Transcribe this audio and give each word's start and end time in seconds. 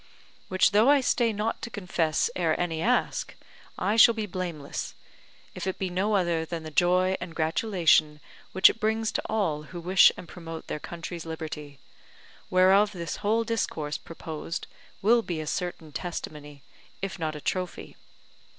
Which 0.47 0.71
though 0.71 0.89
I 0.89 0.99
stay 0.99 1.31
not 1.31 1.61
to 1.61 1.69
confess 1.69 2.31
ere 2.35 2.59
any 2.59 2.81
ask, 2.81 3.35
I 3.77 3.97
shall 3.97 4.15
be 4.15 4.25
blameless, 4.25 4.95
if 5.53 5.67
it 5.67 5.77
be 5.77 5.91
no 5.91 6.15
other 6.15 6.43
than 6.43 6.63
the 6.63 6.71
joy 6.71 7.15
and 7.21 7.35
gratulation 7.35 8.19
which 8.51 8.67
it 8.67 8.79
brings 8.79 9.11
to 9.11 9.21
all 9.29 9.61
who 9.61 9.79
wish 9.79 10.11
and 10.17 10.27
promote 10.27 10.65
their 10.65 10.79
country's 10.79 11.27
liberty; 11.27 11.77
whereof 12.49 12.93
this 12.93 13.17
whole 13.17 13.43
discourse 13.43 13.99
proposed 13.99 14.65
will 15.03 15.21
be 15.21 15.39
a 15.39 15.45
certain 15.45 15.91
testimony, 15.91 16.63
if 17.03 17.19
not 17.19 17.35
a 17.35 17.39
trophy. 17.39 17.95